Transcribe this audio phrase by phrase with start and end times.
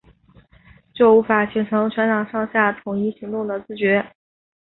[0.95, 4.03] 就无法形成全党上下统一行动的自觉